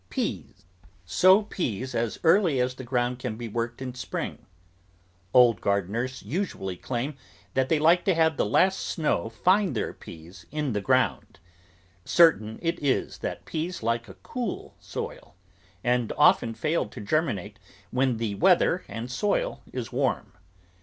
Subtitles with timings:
[0.09, 0.65] PEAS
[1.05, 4.47] Sow peas as early as the ground can be worked in spring;
[5.31, 7.13] old gardeners usually claim
[7.53, 9.75] that they I THE GROWING OF VARIOUS VEGETABLES like to have the last snow find
[9.75, 11.39] their peas in the ground;
[12.03, 15.35] certain it is that peas like a cool soil,
[15.83, 17.59] and often fail to germinate
[17.91, 20.33] when the weather and soil is warm.